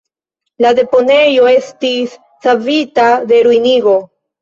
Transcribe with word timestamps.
La 0.65 0.71
deponejo 0.79 1.45
estis 1.53 2.19
savita 2.49 3.09
de 3.35 3.47
ruinigo. 3.53 3.99